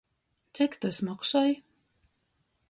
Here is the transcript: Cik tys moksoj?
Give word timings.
Cik 0.55 0.71
tys 0.81 0.99
moksoj? 1.09 1.47